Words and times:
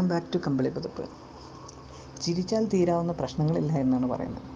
Welcome 0.00 0.12
back 0.12 0.32
to 0.34 0.38
കമ്പിളി 0.38 0.68
പുതുപ്പ് 0.68 1.04
ചിരിച്ചാൽ 2.22 2.64
തീരാവുന്ന 2.64 3.12
പ്രശ്നങ്ങളില്ല 3.12 3.72
എന്നാണ് 3.72 4.06
പറയുന്നത്. 4.10 4.46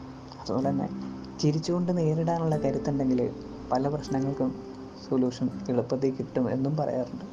അതുപോലെ 0.40 0.68
തന്നെ 0.68 0.86
ചിരിച്ചുകൊണ്ട് 1.40 1.96
നേരിടാനുള്ള 1.96 2.56
കരുത്തുണ്ടെങ്കിൽ 2.56 3.20
പല 3.72 3.88
പ്രശ്നങ്ങൾക്കും 3.88 4.50
സൊല്യൂഷൻ 5.08 5.50
എളുപ്പത്തിൽ 5.68 6.14
കിട്ടും 6.14 6.50
എന്നും 6.50 6.76
പറയാറുണ്ട്. 6.76 7.26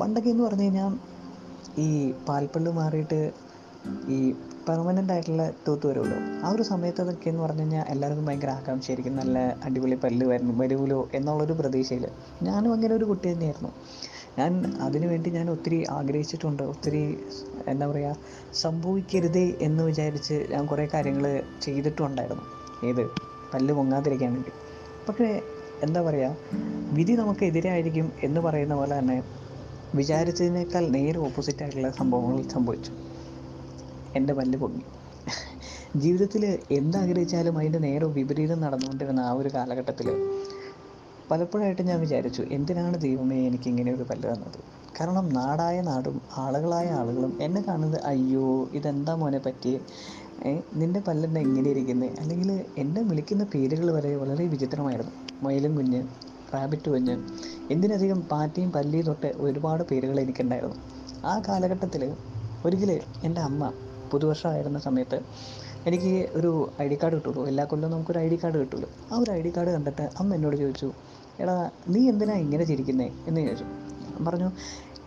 പണ്ടൊക്കെ 0.00 0.30
എന്ന് 0.30 0.44
പറഞ്ഞു 0.44 0.62
കഴിഞ്ഞാൽ 0.62 0.94
ഈ 1.78 2.12
പാൽപ്പള്ളി 2.28 2.70
മാറിയിട്ട് 2.70 3.32
ഈ 4.08 4.32
പെർമനന്റ് 4.68 5.12
ആയിട്ടുള്ള 5.12 5.50
തൂത്ത് 5.68 5.86
വരുമല്ലോ. 5.86 6.18
ആ 6.46 6.52
ഒരു 6.52 6.62
സമയത്ത് 6.62 7.02
അതൊക്കെ 7.02 7.28
എന്ന് 7.28 7.42
പറഞ്ഞു 7.42 7.60
കഴിഞ്ഞാൽ 7.60 7.84
എല്ലാവർക്കും 7.88 8.26
ഭയങ്കര 8.26 8.50
ആകാംക്ഷയായിരിക്കും. 8.50 9.16
നല്ല 9.16 9.38
അടിപൊളി 9.64 9.98
പല്ല് 10.04 10.26
വരും 10.26 10.58
വരുമല്ലോ 10.58 11.08
എന്നുള്ളൊരു 11.14 11.52
പ്രതീക്ഷയിൽ 11.52 12.06
ഞാനും 12.42 12.72
അങ്ങനെ 12.72 12.94
ഒരു 12.94 13.04
കുട്ടി 13.04 13.32
തന്നെയായിരുന്നു. 13.32 13.72
ഞാൻ 14.38 14.74
അതിനു 14.80 15.06
വേണ്ടി 15.06 15.30
ഞാൻ 15.30 15.50
ഒത്തിരി 15.50 15.84
ആഗ്രഹിച്ചിട്ടുണ്ട്. 15.90 16.62
ഒത്തിരി 16.62 17.18
എന്താ 17.68 17.86
പറയുക 17.86 18.16
സംഭവിക്കരുതേ 18.54 19.54
എന്ന് 19.60 19.84
വിചാരിച്ച് 19.84 20.46
ഞാൻ 20.50 20.66
കുറേ 20.66 20.88
കാര്യങ്ങൾ 20.94 21.42
ചെയ്തിട്ടുണ്ടായിരുന്നു. 21.62 22.42
ഏത്? 22.86 23.06
പല്ല് 23.54 23.74
പൊങ്ങാതിരിക്കാൻ 23.74 24.32
വേണ്ടി. 24.32 24.50
പക്ഷേ 25.08 25.42
എന്താ 25.82 26.02
പറയുക 26.02 26.36
വിധി 26.92 27.12
നമുക്ക് 27.12 27.44
എതിരായിരിക്കും 27.44 28.12
എന്ന് 28.22 28.40
പറയുന്ന 28.40 28.74
പോലെ 28.74 28.98
തന്നെ 28.98 29.22
വിചാരിച്ചതിനേക്കാൾ 29.94 30.88
നേരെ 30.88 31.18
ഓപ്പോസിറ്റായിട്ടുള്ള 31.18 31.90
സംഭവങ്ങൾ 31.90 32.48
സംഭവിച്ചു. 32.48 32.92
എന്റെ 34.16 34.34
പല്ല് 34.34 34.58
പൊങ്ങി. 34.58 34.84
ജീവിതത്തിൽ 35.96 36.58
എന്താഗ്രഹിച്ചാലും 36.70 37.58
അതിന്റെ 37.58 37.78
നേരെ 37.78 38.06
വിപരീതം 38.06 38.60
നടന്നുകൊണ്ടിരുന്ന 38.60 39.20
ആ 39.20 39.32
ഒരു 39.32 39.50
കാലഘട്ടത്തിൽ 39.54 40.08
പലപ്പോഴായിട്ട് 41.30 41.82
ഞാൻ 41.82 42.00
വിചാരിച്ചു 42.00 42.42
എന്തിനാണ് 42.50 42.96
ദൈവമേ 42.98 43.46
എനിക്ക് 43.46 43.68
ഇങ്ങനെ 43.68 43.94
ഒരു 43.94 44.02
പല്ല് 44.02 44.28
തന്നത്? 44.28 44.58
കാരണം 44.98 45.28
നാടായ 45.28 45.80
നാടും 45.80 46.16
ആളുകളായ 46.36 46.88
ആളുകളും 46.90 47.38
എന്നെ 47.40 47.60
കാണുന്നത് 47.60 48.00
അയ്യോ 48.04 48.48
ഇതെന്താ 48.72 49.14
മോനെ 49.14 49.38
പറ്റിയേ? 49.38 49.78
നിന്റെ 50.74 51.00
പല്ലെന്നെ 51.00 51.40
ഇങ്ങനെ 51.40 51.70
ഇരിക്കുന്നത് 51.70 52.20
അല്ലെങ്കിൽ 52.20 52.50
എന്നെ 52.78 53.02
വിളിക്കുന്ന 53.02 53.44
പേരുകൾ 53.44 53.90
വരെ 53.92 54.16
വളരെ 54.16 54.44
വിചിത്രമായിരുന്നു. 54.44 55.12
മയിലും 55.42 55.74
കുഞ്ഞ് 55.76 56.00
റാബിറ്റ് 56.54 56.90
കുഞ്ഞ് 56.90 57.14
എന്തിനധികം 57.70 58.20
പാറ്റയും 58.32 58.72
പല്ലിയും 58.72 59.06
തൊട്ട് 59.06 59.30
ഒരുപാട് 59.38 59.82
പേരുകൾ 59.90 60.20
എനിക്കുണ്ടായിരുന്നു. 60.20 60.76
ആ 61.24 61.34
കാലഘട്ടത്തിൽ 61.48 62.02
ഒരിക്കൽ 62.64 62.90
എന്റെ 63.24 63.40
അമ്മ 63.40 63.62
പുതുവർഷമായിരുന്ന 64.10 64.78
സമയത്ത് 64.78 65.18
എനിക്ക് 65.86 66.28
ഒരു 66.34 66.70
ഐ 66.82 66.88
ഡി 66.88 66.98
കാർഡ് 67.02 67.14
കിട്ടുള്ളൂ. 67.14 67.46
എല്ലാ 67.48 67.64
കൊല്ലവും 67.64 67.92
നമുക്കൊരു 67.92 68.18
ഐ 68.18 68.28
ഡി 68.28 68.38
കാർഡ് 68.44 68.58
കിട്ടുമല്ലോ 68.58 68.90
ആ 69.12 69.18
ഒരു 69.18 69.30
ഐ 69.30 69.42
ഡി 69.42 69.52
കാർഡ് 69.56 69.70
കണ്ടിട്ട് 69.70 70.02
അമ്മ 70.02 70.34
എന്നോട് 70.34 70.56
ചോദിച്ചു 70.56 70.92
എടാ 71.40 71.70
നീ 71.88 72.08
എന്തിനാ 72.08 72.34
ഇങ്ങനെ 72.34 72.64
ചിരിക്കുന്നേ? 72.64 73.08
എന്ന് 73.26 73.40
ചോദിച്ചു. 73.40 73.64
പറഞ്ഞു 74.24 74.50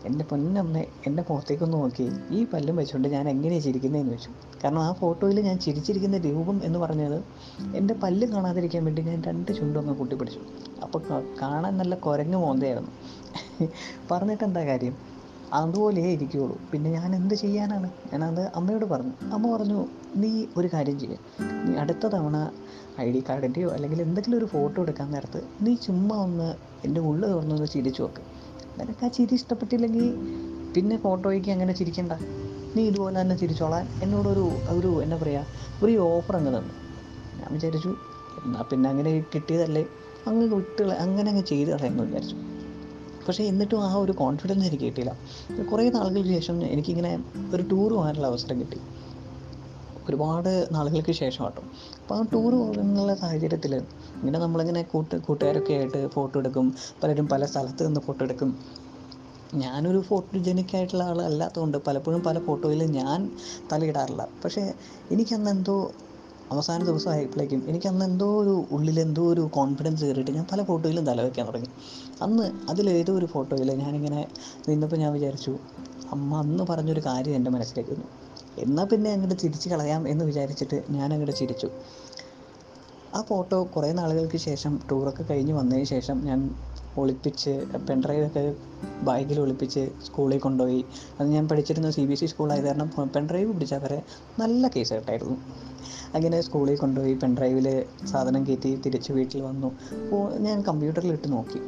എന്റെ 0.05 0.25
പൊന്നമ്മ 0.25 0.77
എന്റെ 0.77 1.23
മുഖത്തേക്കൊന്ന് 1.29 1.77
നോക്കി. 1.77 2.11
ഈ 2.31 2.45
പല്ലും 2.53 2.75
വെച്ചുകൊണ്ട് 2.75 3.07
ഞാൻ 3.07 3.29
എങ്ങനെയാണ് 3.29 3.63
ചിരിക്കുന്നതെന്ന് 3.63 4.11
ചോദിച്ചു. 4.11 4.29
കാരണം 4.63 4.81
ആ 4.81 4.93
ഫോട്ടോയിൽ 4.93 5.41
ഞാൻ 5.41 5.59
ചിരിച്ചിരിക്കുന്ന 5.59 6.17
രൂപം 6.17 6.61
എന്ന് 6.63 6.79
പറഞ്ഞത് 6.79 7.23
എന്റെ 7.75 7.93
പല്ലും 7.93 8.33
കാണാതിരിക്കാൻ 8.33 8.85
വേണ്ടി 8.85 9.01
ഞാൻ 9.01 9.23
രണ്ട് 9.23 9.51
ചുണ്ടും 9.51 9.79
അങ്ങ് 9.79 9.95
കൂട്ടിപ്പിടിച്ചു. 9.95 10.39
അപ്പോൾ 10.83 11.01
കാണാൻ 11.41 11.77
നല്ല 11.77 11.95
കുരങ്ങ് 11.95 12.37
മോന്തയായിരുന്നു. 12.37 12.91
പറഞ്ഞിട്ട് 14.11 14.43
എന്താ 14.43 14.65
കാര്യം? 14.65 15.16
അതുപോലെയേ 15.53 16.11
ഇരിക്കുകയുള്ളൂ 16.11 16.59
പിന്നെ 16.71 16.91
ഞാൻ 16.91 17.15
എന്ത് 17.15 17.33
ചെയ്യാനാണ്? 17.33 17.89
ഞാനത് 18.13 18.51
അമ്മയോട് 18.55 18.85
പറഞ്ഞു. 18.85 19.11
അമ്മ 19.33 19.55
പറഞ്ഞു 19.55 19.85
നീ 20.15 20.45
ഒരു 20.57 20.69
കാര്യം 20.73 20.99
ചെയ്യുക 20.99 21.19
നീ 21.65 21.75
അടുത്ത 21.75 22.07
തവണ 22.07 22.51
ഐ 22.99 23.11
ഡി 23.11 23.23
കാർഡിന്റെയോ 23.29 23.69
അല്ലെങ്കിൽ 23.69 24.01
എന്തെങ്കിലും 24.01 24.37
ഒരു 24.37 24.45
ഫോട്ടോ 24.45 24.81
എടുക്കാൻ 24.81 25.11
നേരത്ത് 25.11 25.43
നീ 25.61 25.75
ചുമ്മാ 25.75 26.15
ഒന്ന് 26.15 26.55
എന്റെ 26.85 27.01
ഉള്ളിൽ 27.01 27.31
തുറന്നൊന്ന് 27.31 27.67
ചിരിച്ചു 27.67 28.01
നോക്ക്. 28.01 28.21
നിനക്ക് 28.79 29.05
ആ 29.05 29.07
ചിരി 29.07 29.33
ഇഷ്ടപ്പെട്ടില്ലെങ്കിൽ 29.33 30.15
പിന്നെ 30.75 30.97
ഫോട്ടോയ്ക്ക് 30.97 31.51
അങ്ങനെ 31.51 31.73
ചിരിക്കണ്ട. 31.73 32.11
നീ 32.75 32.83
ഇതുപോലെ 32.83 33.21
തന്നെ 33.21 33.35
ചിരിച്ചോളാൻ 33.35 33.87
എന്നോടൊരു 34.03 34.51
ഒരു 34.69 35.03
എന്താ 35.03 35.17
പറയുക 35.17 35.45
ഒരു 35.83 35.97
ഓഫർ 35.97 36.35
അങ്ങ് 36.35 36.57
തന്നു. 36.57 36.73
ഞാൻ 37.39 37.53
വിചാരിച്ചു 37.53 37.95
എന്നാൽ 38.45 38.63
പിന്നെ 38.63 38.89
അങ്ങനെ 38.89 39.25
കിട്ടിയതല്ലേ? 39.35 39.85
അങ്ങ് 40.27 40.55
വിട്ട് 40.55 40.83
അങ്ങനെ 40.83 41.29
അങ്ങ് 41.31 41.43
ചെയ്ത് 41.43 41.71
കളയാമെന്ന് 41.71 42.03
വിചാരിച്ചു. 42.03 42.35
പക്ഷേ 43.27 43.43
എന്നിട്ടും 43.43 43.83
ആ 43.83 43.95
ഒരു 43.95 44.11
കോൺഫിഡൻസ് 44.11 44.67
എനിക്ക് 44.67 44.83
കിട്ടിയില്ല. 44.83 45.13
കുറേ 45.71 45.89
നാളുകൾക്ക് 45.89 46.29
ശേഷം 46.29 46.63
എനിക്കിങ്ങനെ 46.63 47.23
ഒരു 47.53 47.63
ടൂർ 47.71 47.93
പോകാനുള്ള 47.93 48.27
അവസരം 48.27 48.59
കിട്ടി. 48.59 48.79
ഒരുപാട് 50.09 50.67
നാളുകൾക്ക് 50.71 51.11
ശേഷം 51.11 51.43
കേട്ടോ. 51.43 51.61
അപ്പോൾ 52.01 52.15
ആ 52.15 52.21
ടൂർ 52.33 52.51
പോകുന്നുള്ള 52.55 53.15
സാഹചര്യത്തിൽ 53.15 53.75
ഇങ്ങനെ 54.19 54.39
നമ്മളിങ്ങനെ 54.39 54.81
കൂട്ട് 54.81 55.15
കൂട്ടുകാരൊക്കെ 55.15 55.73
ആയിട്ട് 55.73 56.07
ഫോട്ടോ 56.07 56.39
എടുക്കും. 56.39 56.75
പലരും 57.03 57.27
പല 57.27 57.45
സ്ഥലത്ത് 57.45 57.87
നിന്ന് 57.87 57.99
ഫോട്ടോ 57.99 58.25
എടുക്കും. 58.25 58.59
ഞാനൊരു 59.55 59.99
ഫോട്ടോജനിക് 60.01 60.75
ആയിട്ടുള്ള 60.75 61.03
ആളല്ലാത്തതുകൊണ്ട് 61.03 61.77
പലപ്പോഴും 61.77 62.23
പല 62.23 62.39
ഫോട്ടോയിൽ 62.39 62.83
ഞാൻ 62.83 63.31
തലയിടാറില്ല. 63.71 64.27
പക്ഷേ 64.43 64.73
എനിക്കന്ന് 65.11 65.51
എന്തോ 65.51 65.91
അവസാന 66.51 66.83
ദിവസം 66.83 67.11
ആയപ്പോഴേക്കും 67.11 67.63
എനിക്ക് 67.67 67.87
അന്ന് 67.87 68.05
എന്തോ 68.05 68.27
ഒരു 68.41 68.67
ഉള്ളിൽ 68.71 68.99
എന്തോ 68.99 69.23
ഒരു 69.27 69.41
കോൺഫിഡൻസ് 69.53 70.05
കയറിയിട്ട് 70.05 70.31
ഞാൻ 70.31 70.45
പല 70.51 70.63
ഫോട്ടോയിലും 70.63 71.05
തല 71.05 71.21
വയ്ക്കാൻ 71.21 71.47
തുടങ്ങി. 71.47 71.69
അന്ന് 72.21 72.45
അതിലേതോ 72.69 73.13
ഒരു 73.13 73.25
ഫോട്ടോയിൽ 73.25 73.71
ഞാനിങ്ങനെ 73.73 74.27
നിന്നപ്പോൾ 74.69 74.95
ഞാൻ 74.95 75.13
വിചാരിച്ചു 75.13 75.53
അമ്മ 76.11 76.35
അന്ന് 76.35 76.63
പറഞ്ഞൊരു 76.69 76.99
കാര്യം 76.99 77.35
എന്റെ 77.35 77.51
മനസ്സിലേക്ക് 77.51 77.91
വന്നു. 77.91 78.07
എന്നാൽ 78.57 78.85
പിന്നെ 78.85 79.11
അങ്ങോട്ട് 79.13 79.35
തിരിച്ച് 79.43 79.69
കളയാം 79.69 80.07
എന്ന് 80.07 80.25
വിചാരിച്ചിട്ട് 80.25 80.83
ഞാൻ 80.89 81.13
അങ്ങോട്ട് 81.13 81.35
ചിരിച്ചു. 81.35 81.67
ആ 83.17 83.21
ഫോട്ടോ 83.21 83.63
കുറേ 83.63 83.91
നാളുകൾക്ക് 83.91 84.37
ശേഷം 84.37 84.79
ടൂറൊക്കെ 84.91 85.23
കഴിഞ്ഞ് 85.23 85.53
വന്നതിന് 85.53 85.85
ശേഷം 85.85 86.17
ഞാൻ 86.25 86.39
ഒളിപ്പിച്ച് 86.97 87.53
പെൺഡ്രൈവൊക്കെ 87.89 88.55
ബാഗിൽ 89.03 89.39
ഒളിപ്പിച്ച് 89.39 89.83
സ്കൂളിൽ 90.05 90.39
കൊണ്ടുപോയി. 90.39 90.85
അത് 91.19 91.27
ഞാൻ 91.27 91.47
പഠിച്ചിരുന്ന 91.47 91.89
സി 91.91 92.01
ബി 92.01 92.13
എസ് 92.13 92.23
ഇ 92.23 92.27
സ്കൂളായത് 92.27 92.65
കാരണം 92.65 92.89
പെൺഡ്രൈവ് 93.15 93.53
പിടിച്ചാൽ 93.53 93.79
വരെ 93.83 93.99
നല്ല 94.39 94.67
കേസ് 94.67 94.93
കേട്ടായിരുന്നു 94.93 95.37
അങ്ങനെ 96.15 96.41
സ്കൂളിൽ 96.41 96.77
കൊണ്ടുപോയി 96.77 97.13
പെൺഡ്രൈവിൽ 97.13 97.67
സാധനം 98.11 98.47
കയറ്റി 98.47 98.81
തിരിച്ച് 98.85 99.11
വീട്ടിൽ 99.13 99.41
വന്നു. 99.41 99.71
ഞാൻ 100.39 100.61
കമ്പ്യൂട്ടറിൽ 100.61 101.11
ഇട്ട് 101.11 101.31
നോക്കി. 101.31 101.61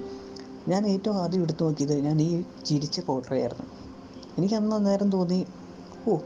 ഞാൻ 0.68 0.88
ഏറ്റവും 0.88 1.18
ആദ്യം 1.24 1.44
എടുത്തു 1.44 1.64
നോക്കിയത് 1.66 1.96
ഞാൻ 2.08 2.22
ഈ 2.22 2.44
ചിരിച്ച 2.66 3.00
ഫോട്ടോയായിരുന്നു 3.00 3.66
എനിക്ക് 4.38 4.56
അന്ന് 4.56 4.76
അന്നേരം 4.76 5.10
തോന്നി 5.12 5.46
ഓ 6.08 6.18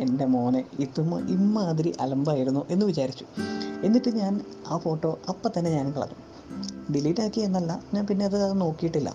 എന്റെ 0.00 0.24
മോനെ 0.24 0.64
ഇത് 0.78 1.00
ഇമ്മാതിരി 1.36 1.92
അലമ്പായിരുന്നു 2.00 2.66
എന്ന് 2.70 2.86
വിചാരിച്ചു. 2.86 3.24
എന്നിട്ട് 3.86 4.10
ഞാൻ 4.20 4.34
ആ 4.72 4.76
ഫോട്ടോ 4.84 5.10
അപ്പം 5.30 5.50
തന്നെ 5.56 5.70
ഞാൻ 5.78 5.86
കളഞ്ഞു. 5.96 6.18
ഡിലീറ്റ് 6.94 7.22
ആക്കി 7.24 7.40
എന്നല്ല 7.40 7.72
ഞാൻ 7.94 8.04
പിന്നെ 8.06 8.24
അത് 8.30 8.60
നോക്കിയിട്ടില്ല. 8.64 9.10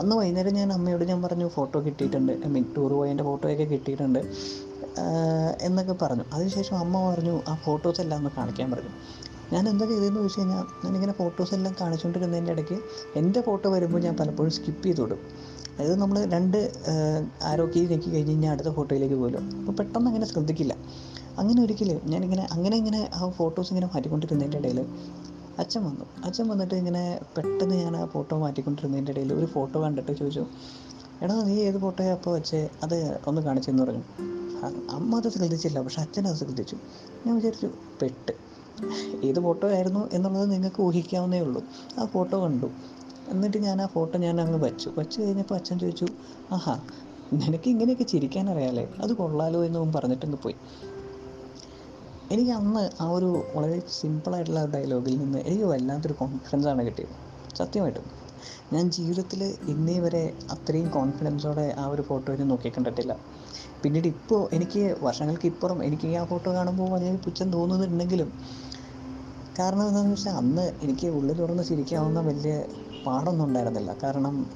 അന്ന് 0.00 0.14
വൈകുന്നേരം 0.16 0.54
ഞാൻ 0.60 0.72
അമ്മയോട് 0.72 1.04
ഞാൻ 1.10 1.20
പറഞ്ഞു 1.22 1.46
ഫോട്ടോ 1.56 1.78
കിട്ടിയിട്ടുണ്ട് 1.86 2.32
ഐ 2.46 2.48
മീൻ 2.54 2.64
ടൂർ 2.76 2.90
പോയതിന്റെ 2.98 3.24
ഫോട്ടോയൊക്കെ 3.28 3.66
കിട്ടിയിട്ടുണ്ട് 3.74 4.20
എന്നൊക്കെ 5.66 5.94
പറഞ്ഞു. 6.02 6.24
അതിനുശേഷം 6.34 6.76
അമ്മ 6.82 6.94
പറഞ്ഞു 7.10 7.34
ആ 7.50 7.54
ഫോട്ടോസ് 7.64 8.00
എല്ലാം 8.04 8.18
ഒന്ന് 8.20 8.30
കാണിക്കാൻ 8.36 8.68
പറഞ്ഞു. 8.74 8.92
ഞാൻ 9.52 9.64
എന്താ 9.72 9.84
ചെയ്തതെന്ന് 9.88 10.20
ചോദിച്ചു 10.20 10.40
കഴിഞ്ഞാൽ 10.40 10.64
ഞാനിങ്ങനെ 10.84 11.14
ഫോട്ടോസ് 11.18 11.52
എല്ലാം 11.56 11.74
കാണിച്ചുകൊണ്ടിരുന്നതിന്റെ 11.80 12.52
ഇടയ്ക്ക് 12.52 12.76
എന്റെ 13.20 13.40
ഫോട്ടോ 13.48 13.66
വരുമ്പോൾ 13.74 14.00
ഞാൻ 14.06 14.14
പലപ്പോഴും 14.20 14.52
സ്കിപ്പ് 14.56 14.84
ചെയ്ത് 14.86 15.00
വിടും. 15.02 15.20
അതായത് 15.74 15.96
നമ്മൾ 16.02 16.18
രണ്ട് 16.34 16.58
ആരോ 17.50 17.64
കീ 17.74 17.80
കഴിഞ്ഞ് 17.90 18.12
കഴിഞ്ഞാൽ 18.14 18.52
അടുത്ത 18.54 18.70
ഫോട്ടോയിലേക്ക് 18.78 19.14
പോകുമല്ലോ 19.14 19.40
അപ്പോൾ 19.60 19.74
പെട്ടെന്ന് 19.80 20.08
അങ്ങനെ 20.10 20.26
ശ്രദ്ധിക്കില്ല. 20.32 20.74
അങ്ങനെ 21.38 21.62
ഒരിക്കൽ 21.62 22.00
ഞാനിങ്ങനെ 22.04 22.46
അങ്ങനെ 22.52 22.76
ഇങ്ങനെ 22.76 23.10
ആ 23.14 23.30
ഫോട്ടോസ് 23.30 23.70
ഇങ്ങനെ 23.70 23.86
മാറ്റിക്കൊണ്ടിരുന്നതിന്റെ 23.86 24.58
ഇടയിൽ 24.58 24.86
അച്ഛൻ 25.58 25.84
വന്നു. 25.84 26.04
അച്ഛൻ 26.24 26.48
വന്നിട്ട് 26.48 26.74
ഇങ്ങനെ 26.74 27.20
പെട്ടെന്ന് 27.36 27.74
ഞാൻ 27.74 27.96
ആ 27.96 28.06
ഫോട്ടോ 28.06 28.38
മാറ്റിക്കൊണ്ടിരുന്നതിന്റെ 28.38 29.12
ഇടയിൽ 29.12 29.32
ഒരു 29.32 29.46
ഫോട്ടോ 29.46 29.82
കണ്ടിട്ട് 29.82 30.12
ചോദിച്ചു 30.12 30.46
എടാ 31.22 31.42
നീ 31.42 31.54
ഏത് 31.54 31.78
ഫോട്ടോയാ 31.80 32.12
അപ്പോൾ 32.12 32.34
വെച്ചേ? 32.34 32.68
അത് 32.82 33.20
ഒന്ന് 33.26 33.42
കാണിച്ചെന്ന് 33.42 33.82
പറഞ്ഞു. 33.82 34.02
അമ്മ 34.90 35.16
അത് 35.16 35.28
ശ്രദ്ധിച്ചില്ല 35.28 35.82
പക്ഷെ 35.82 36.00
അച്ഛൻ 36.00 36.28
അത് 36.28 36.36
ശ്രദ്ധിച്ചു. 36.36 36.76
ഞാൻ 37.26 37.34
വിചാരിച്ചു 37.34 37.70
പെട്ട്. 38.02 38.32
ഏത് 39.26 39.40
ഫോട്ടോ 39.40 39.68
ആയിരുന്നു 39.68 40.08
എന്നുള്ളത് 40.12 40.50
നിങ്ങൾക്ക് 40.50 40.82
ഊഹിക്കാവുന്നേ 40.82 41.40
ഉള്ളൂ. 41.40 41.64
ആ 41.98 42.04
ഫോട്ടോ 42.04 42.44
കണ്ടു. 42.44 42.66
എന്നിട്ട് 43.28 43.58
ഞാൻ 43.58 43.82
ആ 43.82 43.86
ഫോട്ടോ 43.86 44.18
ഞാൻ 44.18 44.40
അങ്ങ് 44.40 44.58
വെച്ചു. 44.58 44.90
വെച്ച് 44.98 45.20
കഴിഞ്ഞപ്പോൾ 45.20 45.54
അച്ഛൻ 45.54 45.78
ചോദിച്ചു 45.78 46.06
ആഹാ 46.52 46.78
നിനക്ക് 47.32 47.68
ഇങ്ങനെയൊക്കെ 47.68 48.04
ചിരിക്കാൻ 48.04 48.50
അറിയാലേ? 48.50 48.88
അത് 49.02 49.12
കൊള്ളാലോ 49.12 49.64
എന്നും 49.64 49.92
പറഞ്ഞിട്ടങ്ങ് 49.92 50.36
പോയി. 50.42 50.54
എനിക്ക് 52.32 52.50
അന്ന് 52.50 52.90
ആ 53.00 53.10
ഒരു 53.10 53.44
വളരെ 53.54 53.82
സിമ്പിളായിട്ടുള്ള 53.88 54.66
ഡയലോഗിൽ 54.66 55.18
നിന്ന് 55.18 55.38
എനിക്ക് 55.38 55.64
വല്ലാത്തൊരു 55.64 56.12
കോൺഫിഡൻസ് 56.12 56.66
ആണ് 56.66 56.86
കിട്ടിയത്. 56.86 57.14
സത്യമായിട്ടും. 57.56 58.02
ഞാൻ 58.72 58.90
ജീവിതത്തിൽ 58.90 59.44
ഇന്നേ 59.44 59.98
വരെ 59.98 60.32
അത്രയും 60.50 60.88
കോൺഫിഡൻസോടെ 60.88 61.74
ആ 61.78 61.86
ഒരു 61.86 62.02
ഫോട്ടോയിൽ 62.02 62.42
നോക്കി 62.42 62.68
കണ്ടിട്ടില്ല. 62.68 63.16
പിന്നീട് 63.82 64.08
ഇപ്പോൾ 64.08 64.48
എനിക്ക് 64.52 64.96
വർഷങ്ങൾക്ക് 65.02 65.46
ഇപ്പുറം 65.46 65.84
എനിക്ക് 65.84 66.16
ആ 66.16 66.24
ഫോട്ടോ 66.24 66.52
കാണുമ്പോൾ 66.52 66.90
വലിയ 66.90 67.16
പുച്ഛം 67.16 67.52
തോന്നുന്നുണ്ടെങ്കിലും 67.52 68.32
കാരണം 69.58 69.88
എന്താണെന്ന് 69.88 70.14
വെച്ചാൽ 70.14 70.32
അന്ന് 70.32 70.72
എനിക്ക് 70.82 71.06
ഉള്ളിൽ 71.06 71.36
തുറന്ന് 71.36 71.62
ചിരിക്കാവുന്ന 71.62 72.20
വലിയ 72.20 72.64
പാടൊന്നും 73.06 73.44
ഉണ്ടായിരുന്നില്ല. 73.44 73.96
കാരണം 74.02 74.46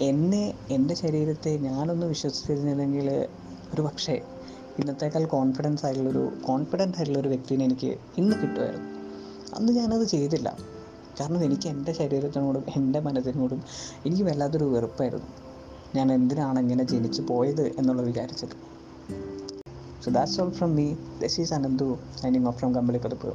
എന്നെ 0.00 0.54
എന്റെ 0.70 0.94
ശരീരത്തെ 0.94 1.56
ഞാനൊന്ന് 1.56 2.06
വിശ്വസിച്ചിരുന്നില്ലെങ്കിൽ 2.06 3.26
ഒരു 3.74 3.82
പക്ഷേ 3.82 4.22
ഇന്നത്തേക്കാൾ 4.78 5.24
കോൺഫിഡൻസ് 5.24 5.86
ആയിട്ടുള്ളൊരു 5.86 6.32
കോൺഫിഡന്റ് 6.44 6.96
ആയിട്ടുള്ളൊരു 6.96 7.28
വ്യക്തിനെ 7.28 7.64
എനിക്ക് 7.64 7.98
ഇന്ന് 8.18 8.36
കിട്ടുമായിരുന്നു. 8.42 9.00
അന്ന് 9.54 9.72
ഞാനത് 9.72 10.06
ചെയ്തില്ല. 10.06 10.56
കാരണം 11.20 11.44
എനിക്ക് 11.44 11.68
എന്റെ 11.68 11.92
ശരീരത്തിനോടും 11.92 12.64
എന്റെ 12.76 13.00
മനസ്സിനോടും 13.00 13.62
എനിക്ക് 14.06 14.22
വല്ലാത്തൊരു 14.22 14.64
വെറുപ്പായിരുന്നു. 14.64 15.26
ഞാൻ 15.94 16.12
എന്തിനാണ് 16.12 16.60
ഇങ്ങനെ 16.60 16.84
ജനിച്ചു 16.84 17.22
പോയത് 17.22 17.66
എന്നുള്ളത് 17.66 18.06
വിചാരിച്ചത്. 18.06 18.70
So 20.04 20.10
that's 20.10 20.40
all 20.40 20.50
from 20.50 20.76
me 20.76 20.94
this 21.22 21.40
is 21.40 21.54
Ananthu 21.54 21.98
signing 22.22 22.46
off 22.46 22.58
from 22.58 22.74
കമ്പളിപ്പതിപ്പ് 22.74 23.34